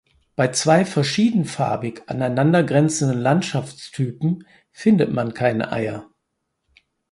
[0.35, 6.09] Bei zwei verschiedenfarbig aneinandergrenzenden Landschaftstypen findet man keine Eier.